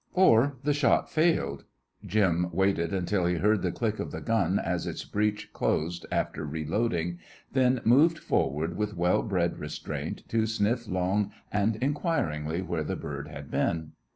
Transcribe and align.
Or 0.15 0.57
the 0.63 0.73
shot 0.73 1.11
failed. 1.11 1.65
Jim 2.03 2.47
waited 2.51 2.91
until 2.91 3.27
he 3.27 3.35
heard 3.35 3.61
the 3.61 3.71
click 3.71 3.99
of 3.99 4.09
the 4.09 4.19
gun 4.19 4.57
as 4.57 4.87
its 4.87 5.05
breech 5.05 5.53
closed 5.53 6.07
after 6.11 6.43
reloading, 6.43 7.19
then 7.53 7.81
moved 7.85 8.17
forward 8.17 8.75
with 8.75 8.97
well 8.97 9.21
bred 9.21 9.59
restraint 9.59 10.23
to 10.29 10.47
sniff 10.47 10.87
long 10.87 11.31
and 11.51 11.75
inquiringly 11.75 12.63
where 12.63 12.83
the 12.83 12.95
bird 12.95 13.27
had 13.27 13.51
been. 13.51 13.91